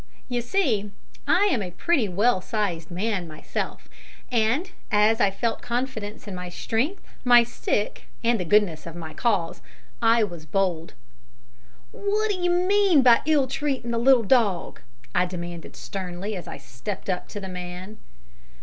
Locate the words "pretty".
1.69-2.09